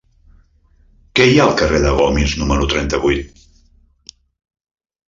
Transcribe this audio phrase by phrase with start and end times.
[1.19, 3.47] Què hi ha al carrer de Gomis número trenta-vuit?